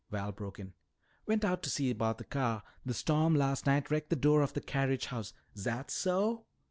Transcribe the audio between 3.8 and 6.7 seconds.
wrecked the door of the carriage house" "Zat so?"